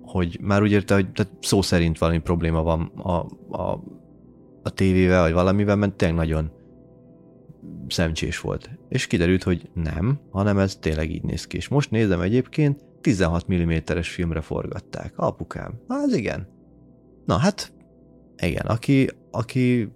[0.02, 3.82] Hogy már úgy érte, hogy tehát szó szerint valami probléma van a, a,
[4.62, 6.50] a tévével, vagy valamivel, mert tényleg nagyon
[7.88, 8.70] szemcsés volt.
[8.88, 11.56] És kiderült, hogy nem, hanem ez tényleg így néz ki.
[11.56, 15.12] És most nézem egyébként, 16 mm-es filmre forgatták.
[15.16, 15.80] Apukám.
[15.88, 16.48] Na, ez igen.
[17.26, 17.72] Na hát,
[18.36, 19.92] igen, aki, aki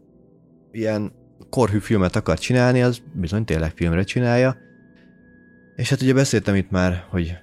[0.73, 1.12] ilyen
[1.49, 4.57] korhű filmet akar csinálni, az bizony tényleg filmre csinálja.
[5.77, 7.37] És hát ugye beszéltem itt már, hogy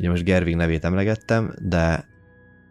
[0.00, 2.08] ugye most Gervig nevét emlegettem, de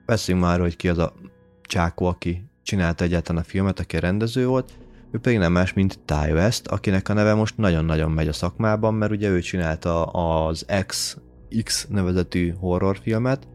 [0.05, 1.13] beszéljünk már, hogy ki az a
[1.61, 4.71] csákó, aki csinálta egyáltalán a filmet, aki a rendező volt.
[5.11, 8.93] Ő pedig nem más, mint Ty West, akinek a neve most nagyon-nagyon megy a szakmában,
[8.93, 11.17] mert ugye ő csinálta az X
[11.63, 13.47] X nevezetű horrorfilmet,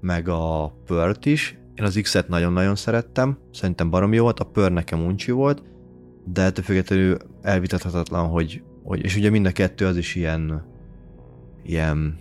[0.00, 1.58] meg a Pört is.
[1.74, 5.62] Én az X-et nagyon-nagyon szerettem, szerintem barom jó volt, a Pör nekem uncsi volt,
[6.24, 10.72] de ettől függetlenül elvitathatatlan, hogy, hogy, és ugye mind a kettő az is ilyen
[11.64, 12.18] ilyen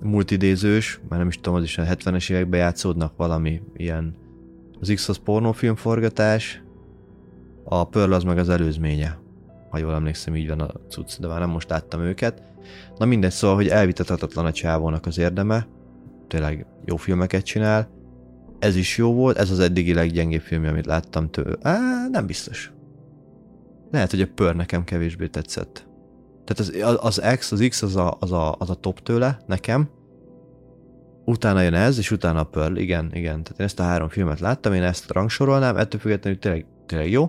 [0.00, 4.14] multidézős, mert nem is tudom, az is a 70-es években játszódnak valami ilyen
[4.80, 6.62] az X az pornófilm forgatás,
[7.64, 9.18] a Pearl az meg az előzménye,
[9.70, 12.42] ha jól emlékszem, így van a cucc, de már nem most láttam őket.
[12.98, 15.66] Na mindegy, szóval, hogy elvitathatatlan a csávónak az érdeme,
[16.28, 17.88] tényleg jó filmeket csinál,
[18.58, 21.78] ez is jó volt, ez az eddigi leggyengébb film, amit láttam tőle.
[22.10, 22.72] Nem biztos.
[23.90, 25.86] Lehet, hogy a Pör nekem kevésbé tetszett.
[26.44, 29.88] Tehát az, az X, az X az a, az, a, az a top tőle, nekem.
[31.24, 33.42] Utána jön ez, és utána a Pearl, igen, igen.
[33.42, 37.26] Tehát én ezt a három filmet láttam, én ezt rangsorolnám, ettől függetlenül tényleg, tényleg jó.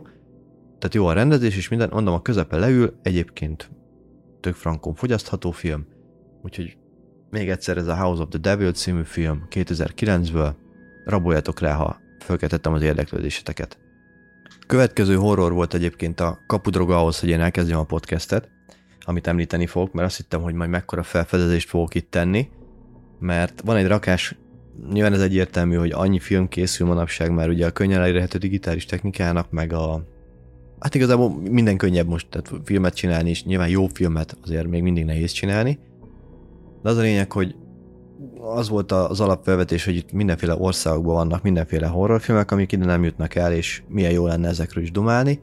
[0.79, 3.69] Tehát jó a rendezés, és minden, mondom, a közepe leül, egyébként
[4.47, 5.85] tök frankon fogyasztható film,
[6.41, 6.77] úgyhogy
[7.29, 10.53] még egyszer ez a House of the Devil című film 2009-ből,
[11.05, 13.77] raboljatok rá, ha fölkeltettem az érdeklődéseteket.
[14.67, 18.49] Következő horror volt egyébként a kapudroga ahhoz, hogy én elkezdjem a podcastet,
[18.99, 22.49] amit említeni fogok, mert azt hittem, hogy majd mekkora felfedezést fogok itt tenni,
[23.19, 24.35] mert van egy rakás,
[24.91, 29.51] nyilván ez egyértelmű, hogy annyi film készül manapság már ugye a könnyen elérhető digitális technikának,
[29.51, 30.03] meg a
[30.79, 35.05] hát igazából minden könnyebb most tehát filmet csinálni, és nyilván jó filmet azért még mindig
[35.05, 35.79] nehéz csinálni.
[36.83, 37.55] De az a lényeg, hogy
[38.39, 43.35] az volt az alapfelvetés, hogy itt mindenféle országokban vannak mindenféle horrorfilmek, amik ide nem jutnak
[43.35, 45.39] el, és milyen jó lenne ezekről is dumálni.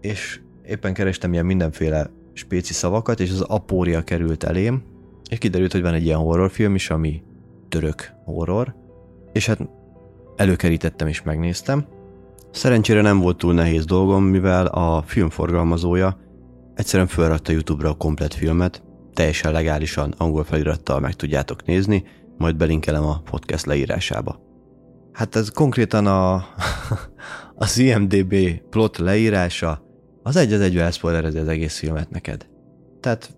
[0.00, 4.82] És éppen kerestem ilyen mindenféle spéci szavakat, és az Apória került elém,
[5.30, 7.22] és kiderült, hogy van egy ilyen horrorfilm is, ami
[7.68, 8.74] török horror,
[9.32, 9.68] és hát
[10.36, 11.86] előkerítettem és megnéztem.
[12.50, 16.18] Szerencsére nem volt túl nehéz dolgom, mivel a filmforgalmazója
[16.74, 18.82] egyszerűen felrakta YouTube-ra a komplet filmet,
[19.12, 22.04] teljesen legálisan angol felirattal meg tudjátok nézni,
[22.38, 24.40] majd belinkelem a podcast leírásába.
[25.12, 26.34] Hát ez konkrétan a,
[27.54, 28.34] az IMDB
[28.70, 29.82] plot leírása,
[30.22, 32.46] az egy az egyben elszpoilerezi az egész filmet neked.
[33.00, 33.36] Tehát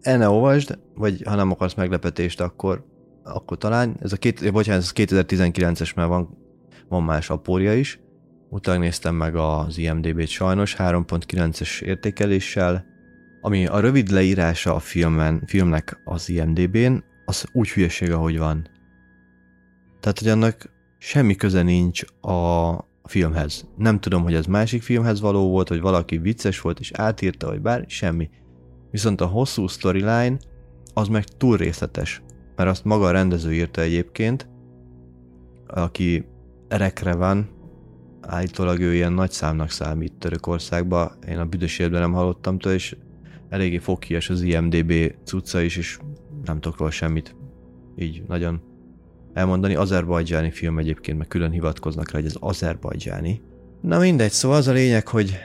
[0.00, 2.84] el ne olvasd, vagy ha nem akarsz meglepetést, akkor,
[3.22, 6.38] akkor talán, ez a két, bocsánat, ez 2019-es, mert van,
[6.88, 8.00] van más apória is,
[8.50, 12.84] utána néztem meg az IMDB-t sajnos, 3.9-es értékeléssel,
[13.40, 18.68] ami a rövid leírása a filmen, filmnek az IMDB-n, az úgy hülyeség, ahogy van.
[20.00, 23.68] Tehát, hogy annak semmi köze nincs a filmhez.
[23.76, 27.60] Nem tudom, hogy ez másik filmhez való volt, vagy valaki vicces volt és átírta, vagy
[27.60, 28.30] bár, semmi.
[28.90, 30.36] Viszont a hosszú storyline
[30.94, 32.22] az meg túl részletes,
[32.56, 34.48] mert azt maga a rendező írta egyébként,
[35.66, 36.26] aki
[36.68, 37.48] Erekre van,
[38.20, 42.96] állítólag ő ilyen nagy számnak számít Törökországba, én a büdös nem hallottam tőle, és
[43.48, 44.92] eléggé fokias az IMDB
[45.24, 45.98] cucca is, és
[46.44, 47.36] nem tudok róla semmit
[47.96, 48.60] így nagyon
[49.32, 49.74] elmondani.
[49.74, 53.42] Azerbajdzsáni film egyébként, meg külön hivatkoznak rá, hogy ez azerbajdzsáni.
[53.80, 55.38] Na mindegy, szóval az a lényeg, hogy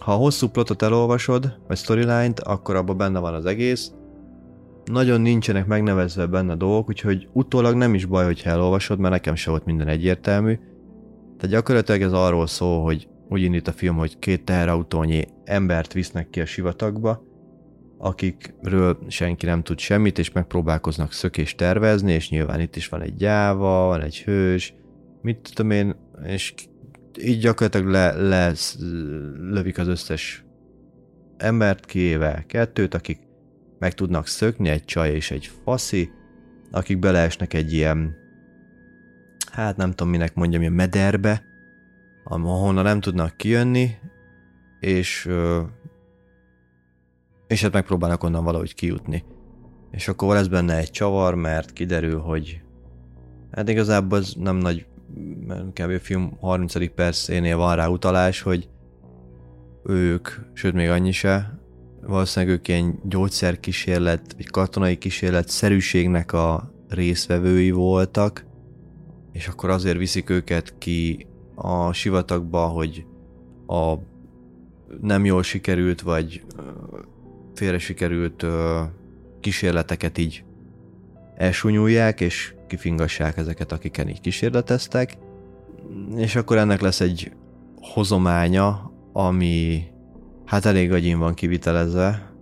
[0.00, 3.92] ha a hosszú plotot elolvasod, vagy storyline-t, akkor abban benne van az egész.
[4.84, 9.50] Nagyon nincsenek megnevezve benne dolgok, úgyhogy utólag nem is baj, hogyha elolvasod, mert nekem se
[9.50, 10.54] volt minden egyértelmű.
[11.36, 16.30] Tehát gyakorlatilag ez arról szól, hogy úgy indít a film, hogy két teherautónyi embert visznek
[16.30, 17.22] ki a sivatagba,
[17.98, 23.14] akikről senki nem tud semmit, és megpróbálkoznak szökést tervezni, és nyilván itt is van egy
[23.14, 24.74] gyáva, van egy hős,
[25.22, 26.54] mit tudom én, és
[27.20, 28.52] így gyakorlatilag le, le
[29.50, 30.44] lövik az összes
[31.36, 33.18] embert, kivéve kettőt, akik
[33.82, 36.10] meg tudnak szökni, egy csaj és egy faszi,
[36.70, 38.16] akik beleesnek egy ilyen,
[39.52, 41.42] hát nem tudom minek mondjam, ilyen mederbe,
[42.24, 43.90] ahonnan nem tudnak kijönni,
[44.80, 45.30] és
[47.46, 49.24] és hát megpróbálnak onnan valahogy kijutni.
[49.90, 52.60] És akkor lesz benne egy csavar, mert kiderül, hogy
[53.50, 54.86] hát igazából az nem nagy,
[55.72, 55.98] kb.
[56.00, 56.94] film 30.
[56.94, 58.68] percénél van rá utalás, hogy
[59.84, 61.61] ők, sőt még annyi se,
[62.06, 68.44] valószínűleg ők ilyen gyógyszerkísérlet, vagy katonai kísérlet szerűségnek a részvevői voltak,
[69.32, 73.06] és akkor azért viszik őket ki a sivatagba, hogy
[73.66, 73.94] a
[75.00, 76.44] nem jól sikerült, vagy
[77.54, 78.46] félre sikerült
[79.40, 80.44] kísérleteket így
[81.36, 85.16] elsúnyulják, és kifingassák ezeket, akiken így kísérleteztek,
[86.16, 87.32] és akkor ennek lesz egy
[87.80, 89.91] hozománya, ami
[90.52, 92.32] hát elég agyin van kivitelezve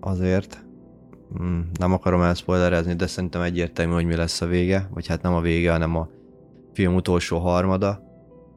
[0.00, 0.64] azért.
[1.36, 5.34] Hmm, nem akarom elszpoilerezni, de szerintem egyértelmű, hogy mi lesz a vége, vagy hát nem
[5.34, 6.08] a vége, hanem a
[6.72, 8.02] film utolsó harmada.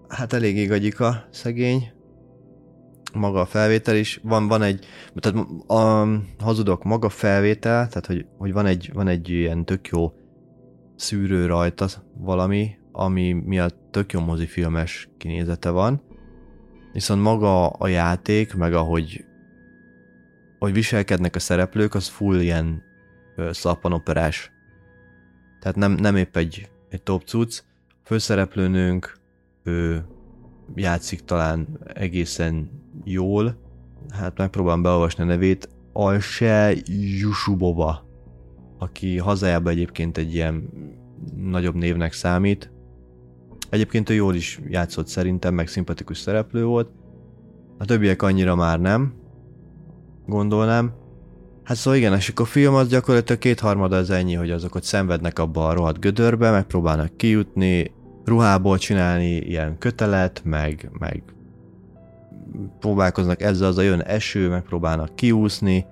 [0.08, 1.92] Hát elég agyika, szegény,
[3.14, 6.08] maga a felvétel is, van, van egy, tehát a,
[6.44, 10.14] hazudok, maga felvétel, tehát hogy, hogy van, egy, van egy ilyen tök jó
[10.96, 11.88] szűrő rajta
[12.18, 16.02] valami, ami miatt tök jó mozifilmes kinézete van,
[16.96, 19.26] viszont maga a játék, meg ahogy
[20.60, 22.84] hogy viselkednek a szereplők, az full ilyen
[23.52, 24.52] szappanoperás.
[25.60, 27.62] Tehát nem, nem épp egy, egy top cucc.
[27.88, 29.18] A főszereplőnőnk,
[29.64, 30.06] ő
[30.76, 32.70] játszik talán egészen
[33.04, 33.58] jól,
[34.10, 36.74] hát megpróbálom beolvasni a nevét, Alse
[37.20, 38.06] Jusubova,
[38.78, 40.70] aki hazájában egyébként egy ilyen
[41.36, 42.72] nagyobb névnek számít.
[43.70, 46.90] Egyébként ő jól is játszott szerintem, meg szimpatikus szereplő volt.
[47.78, 49.14] A többiek annyira már nem,
[50.26, 50.94] gondolnám.
[51.64, 54.84] Hát szóval igen, és akkor a film az gyakorlatilag kétharmada az ennyi, hogy azok ott
[54.84, 57.92] szenvednek abba a rohadt gödörbe, megpróbálnak kijutni,
[58.26, 61.24] ruhából csinálni ilyen kötelet, meg, meg
[62.80, 65.86] próbálkoznak ezzel, az a jön eső, megpróbálnak kiúszni.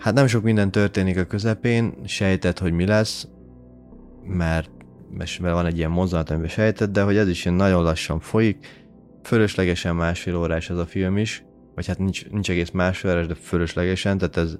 [0.00, 3.28] Hát nem sok minden történik a közepén, sejtett, hogy mi lesz,
[4.24, 4.70] mert,
[5.16, 8.80] mert van egy ilyen mozzanat, amiben sejtett, de hogy ez is ilyen nagyon lassan folyik.
[9.22, 11.44] Fölöslegesen másfél órás ez a film is,
[11.74, 14.58] vagy hát nincs, nincs egész másfél órás, de fölöslegesen, tehát ez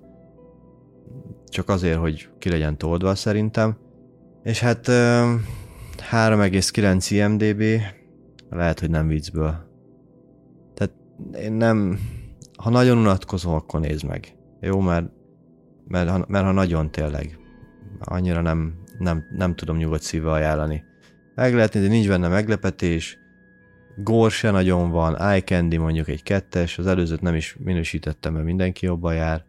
[1.49, 3.77] csak azért, hogy ki legyen toldva szerintem.
[4.43, 7.63] És hát 3,9 IMDB,
[8.51, 9.71] lehet, hogy nem viccből
[11.39, 11.99] én nem,
[12.59, 14.37] ha nagyon unatkozom, akkor nézd meg.
[14.61, 15.11] Jó, mert,
[15.89, 17.39] mert, ha, mert ha nagyon tényleg,
[18.01, 20.85] annyira nem, nem, nem tudom nyugodt szívvel ajánlani.
[21.35, 23.19] Meg lehet nézni, nincs benne meglepetés,
[23.97, 28.45] Gore se nagyon van, Eye Candy mondjuk egy kettes, az előzőt nem is minősítettem, mert
[28.45, 29.45] mindenki jobban jár.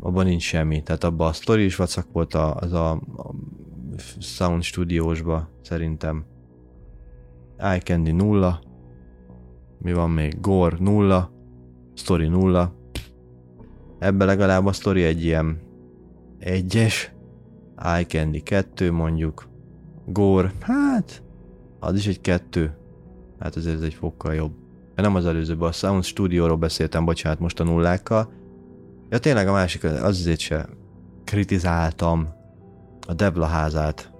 [0.00, 3.34] Abban nincs semmi, tehát abban a story is vacak volt az a, a
[4.18, 6.24] Sound Studiósba, szerintem.
[7.56, 8.62] Eye Candy nulla.
[9.78, 10.40] Mi van még?
[10.40, 11.32] Gore nulla.
[11.94, 12.74] Story nulla.
[13.98, 15.60] Ebben legalább a story egy ilyen
[16.38, 17.12] egyes.
[17.76, 19.48] Eye Candy kettő mondjuk.
[20.06, 21.22] Gore, hát
[21.80, 22.76] az is egy kettő.
[23.38, 24.52] Hát ezért ez egy fokkal jobb.
[24.94, 28.32] Nem az előzőben, a Sound Studio-ról beszéltem, bocsánat, most a nullákkal.
[29.10, 30.68] Ja tényleg a másik, az azért se
[31.24, 32.28] kritizáltam
[33.06, 34.12] a Debla házát.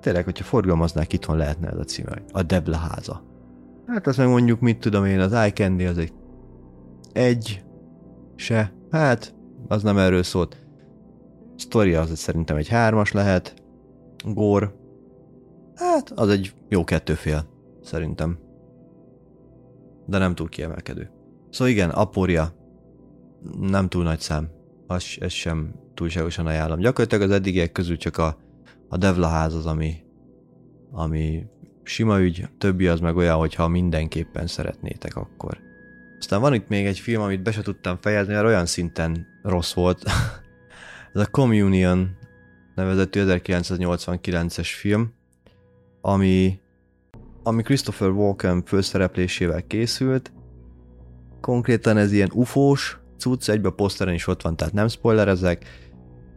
[0.00, 2.22] Tényleg, hogyha forgalmaznák, itthon lehetne ez a címe.
[2.32, 3.22] A Debla háza.
[3.86, 6.12] Hát azt meg mondjuk, mit tudom én, az iCandy az egy
[7.16, 7.64] egy
[8.34, 8.72] se.
[8.90, 9.34] Hát,
[9.68, 10.65] az nem erről szólt.
[11.56, 13.54] Story az szerintem egy hármas lehet.
[14.24, 14.72] Gore.
[15.74, 17.44] Hát, az egy jó kettőfél,
[17.82, 18.38] szerintem.
[20.06, 21.10] De nem túl kiemelkedő.
[21.50, 22.52] Szóval igen, Aporia.
[23.60, 24.48] Nem túl nagy szám.
[24.86, 26.78] Az, ez sem túlságosan ajánlom.
[26.78, 28.36] Gyakorlatilag az eddigiek közül csak a,
[28.88, 29.94] a Devla ház az, ami,
[30.90, 31.46] ami
[31.82, 35.58] sima ügy, többi az meg olyan, hogyha mindenképpen szeretnétek, akkor.
[36.18, 39.72] Aztán van itt még egy film, amit be se tudtam fejezni, mert olyan szinten rossz
[39.72, 40.02] volt.
[41.16, 42.16] Ez a Communion
[42.74, 45.12] nevezetű 1989-es film,
[46.00, 46.60] ami,
[47.42, 50.32] ami Christopher Walken főszereplésével készült.
[51.40, 55.64] Konkrétan ez ilyen ufós cucc, egybe a poszteren is ott van, tehát nem spoilerezek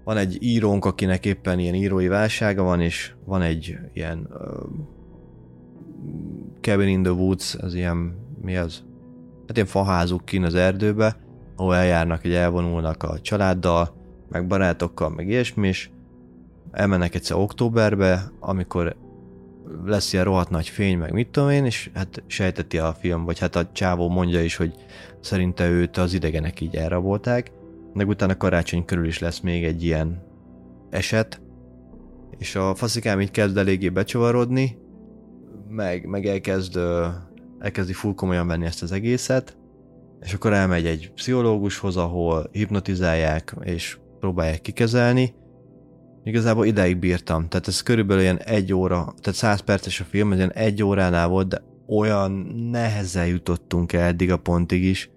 [0.04, 4.70] van egy írónk, akinek éppen ilyen írói válsága van, és van egy ilyen uh,
[6.62, 8.84] Cabin in the Woods, az ilyen, mi az?
[9.48, 11.18] Hát ilyen faházuk kín az erdőbe,
[11.56, 13.98] ahol eljárnak, hogy elvonulnak a családdal,
[14.30, 15.90] meg barátokkal, meg ilyesmi, és
[16.72, 18.96] elmennek egyszer októberbe, amikor
[19.86, 23.40] lesz ilyen rohadt nagy fény, meg mit tudom én, és hát sejteti a film, vagy
[23.40, 24.74] hát a csávó mondja is, hogy
[25.20, 27.52] szerinte őt az idegenek így elrabolták,
[27.94, 30.22] meg utána karácsony körül is lesz még egy ilyen
[30.90, 31.42] eset,
[32.38, 34.78] és a faszikám így kezd eléggé becsavarodni,
[35.70, 36.80] meg, meg elkezd,
[37.60, 39.58] elkezdi full komolyan venni ezt az egészet,
[40.22, 45.34] és akkor elmegy egy pszichológushoz, ahol hipnotizálják, és próbálják kikezelni.
[46.24, 50.38] Igazából ideig bírtam, tehát ez körülbelül ilyen egy óra, tehát száz perces a film, ez
[50.38, 52.32] ilyen egy óránál volt, de olyan
[52.72, 55.10] nehezen jutottunk el eddig a pontig is,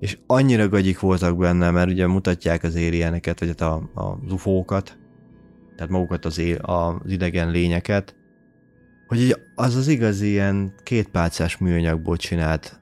[0.00, 4.98] és annyira gagyik voltak benne, mert ugye mutatják az éljeneket, vagy hát a, a ufókat,
[5.76, 8.16] tehát magukat az, él, az idegen lényeket,
[9.06, 12.80] hogy az az igazi ilyen kétpálcás műanyagból csinált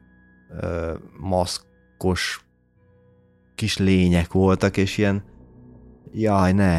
[0.61, 2.45] ö, maszkos
[3.55, 5.23] kis lények voltak, és ilyen
[6.13, 6.79] jaj, ne.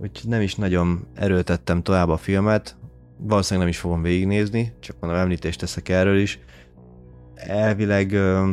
[0.00, 2.76] Úgyhogy nem is nagyon erőltettem tovább a filmet,
[3.16, 6.38] valószínűleg nem is fogom végignézni, csak mondom, említést teszek erről is.
[7.34, 8.50] Elvileg ö,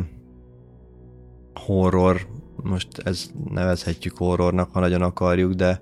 [1.54, 2.26] horror,
[2.62, 5.80] most ez nevezhetjük horrornak, ha nagyon akarjuk, de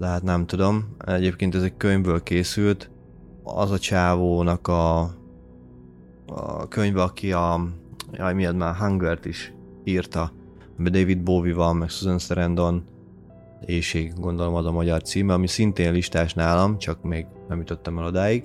[0.00, 0.96] hát nem tudom.
[1.06, 2.90] Egyébként ez egy könyvből készült.
[3.42, 5.00] Az a csávónak a,
[6.26, 7.68] a könyv, aki a
[8.12, 9.52] jaj, miért már Hungert is
[9.84, 10.32] írta,
[10.78, 12.84] David Bowie van, meg Susan Sarandon,
[13.66, 18.04] éjség gondolom az a magyar címe, ami szintén listás nálam, csak még nem jutottam el
[18.04, 18.44] odáig.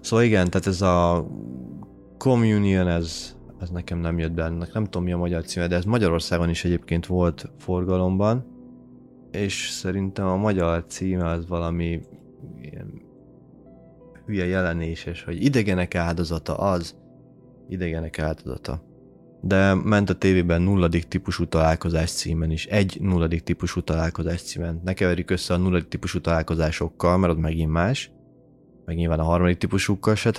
[0.00, 1.26] Szóval igen, tehát ez a
[2.18, 5.76] Communion, ez ez nekem nem jött be, ennek nem tudom mi a magyar címe, de
[5.76, 8.44] ez Magyarországon is egyébként volt forgalomban,
[9.30, 12.00] és szerintem a magyar címe az valami
[12.60, 13.02] ilyen
[14.26, 16.96] hülye jelenéses, hogy idegenek áldozata az,
[17.68, 18.82] idegenek áldozata.
[19.46, 24.80] De ment a tévében nulladik típusú találkozás címen is, egy nulladik típusú találkozás címen.
[24.84, 28.10] Ne keverjük össze a nulladik típusú találkozásokkal, mert ott megint más.
[28.84, 30.32] Meg nyilván a harmadik típusukkal se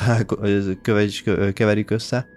[1.54, 2.28] keverjük össze.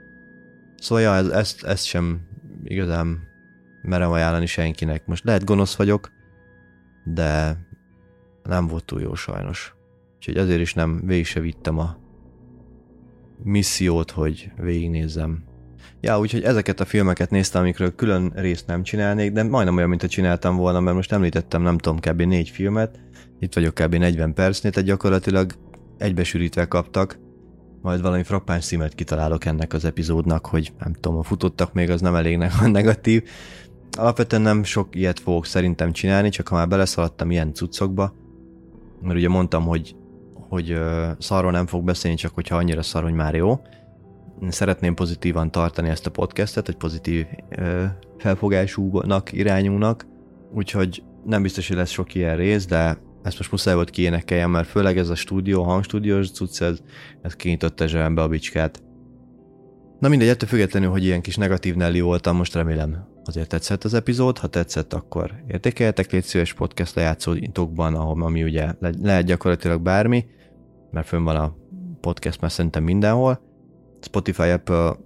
[0.77, 2.21] Szóval ja, ez, ezt, ezt sem
[2.65, 3.19] igazán
[3.83, 5.07] merem ajánlani senkinek.
[5.07, 6.11] Most lehet gonosz vagyok,
[7.05, 7.59] de
[8.43, 9.75] nem volt túl jó sajnos.
[10.17, 11.97] Úgyhogy azért is nem végig se vittem a
[13.43, 15.48] missziót, hogy végignézzem.
[16.01, 20.03] Ja, úgyhogy ezeket a filmeket néztem, amikről külön részt nem csinálnék, de majdnem olyan, mint
[20.03, 22.23] a csináltam volna, mert most említettem, nem tudom, kb.
[22.23, 22.99] négy filmet,
[23.39, 23.95] itt vagyok kb.
[23.95, 25.53] 40 percnél, tehát gyakorlatilag
[25.99, 27.19] egybesűrítve kaptak,
[27.83, 32.01] majd valami frappáns címet kitalálok ennek az epizódnak, hogy nem tudom, a futottak még, az
[32.01, 32.37] nem elég
[32.67, 33.23] negatív.
[33.99, 38.15] Alapvetően nem sok ilyet fogok szerintem csinálni, csak ha már beleszaladtam ilyen cuccokba,
[39.03, 39.97] mert ugye mondtam, hogy,
[40.49, 40.79] hogy
[41.19, 43.61] szarról nem fog beszélni, csak hogyha annyira szar, hogy már jó.
[44.49, 47.27] Szeretném pozitívan tartani ezt a podcastet, hogy pozitív
[48.19, 50.07] felfogásúnak irányulnak,
[50.55, 54.69] úgyhogy nem biztos, hogy lesz sok ilyen rész, de ezt most muszáj volt kiénekeljem, mert
[54.69, 56.79] főleg ez a stúdió, hangstúdiós cucc, ez,
[57.23, 58.83] ez kinyitotta zsebembe a bicskát.
[60.01, 63.95] Na mindegy, ettől függetlenül, hogy ilyen kis negatív Nelly voltam, most remélem azért tetszett az
[63.95, 69.83] epizód, ha tetszett, akkor értékeljetek, légy szíves podcast lejátszótokban, ahol ami ugye le, lehet gyakorlatilag
[69.83, 70.25] bármi,
[70.91, 71.57] mert fönn van a
[72.01, 73.48] podcast már szerintem mindenhol.
[74.01, 74.97] Spotify, Apple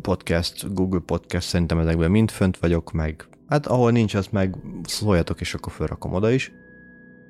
[0.00, 5.40] Podcast, Google Podcast, szerintem ezekben mind fönt vagyok, meg hát ahol nincs, azt meg szóljatok,
[5.40, 6.52] és akkor felrakom oda is.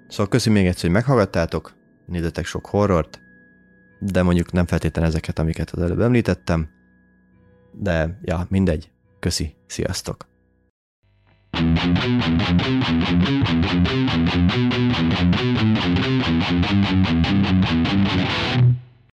[0.09, 1.75] Szóval köszi még egyszer, hogy meghallgattátok,
[2.07, 3.21] nézzetek sok horrort,
[4.01, 6.69] de mondjuk nem feltétlenül ezeket, amiket az előbb említettem,
[7.73, 8.91] de ja, mindegy.
[9.19, 10.33] Köszi, sziasztok!
[11.57, 11.89] Thank
[18.59, 18.85] you.